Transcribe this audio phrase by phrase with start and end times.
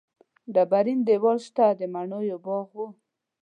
[0.53, 2.77] ډبرین دېوال شاته د مڼو یو باغ و.